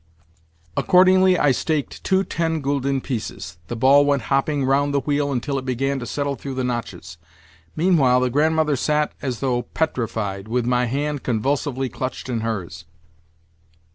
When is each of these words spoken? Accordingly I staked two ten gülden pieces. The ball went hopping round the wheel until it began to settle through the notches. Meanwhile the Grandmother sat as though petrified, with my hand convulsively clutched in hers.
Accordingly 0.75 1.37
I 1.37 1.51
staked 1.51 2.03
two 2.03 2.23
ten 2.23 2.63
gülden 2.63 3.03
pieces. 3.03 3.59
The 3.67 3.75
ball 3.75 4.03
went 4.03 4.23
hopping 4.33 4.65
round 4.65 4.95
the 4.95 5.01
wheel 5.01 5.31
until 5.31 5.59
it 5.59 5.63
began 5.65 5.99
to 5.99 6.07
settle 6.07 6.35
through 6.35 6.55
the 6.55 6.63
notches. 6.63 7.19
Meanwhile 7.75 8.19
the 8.21 8.31
Grandmother 8.31 8.75
sat 8.75 9.13
as 9.21 9.41
though 9.41 9.61
petrified, 9.61 10.47
with 10.47 10.65
my 10.65 10.85
hand 10.85 11.21
convulsively 11.21 11.87
clutched 11.87 12.29
in 12.29 12.39
hers. 12.39 12.85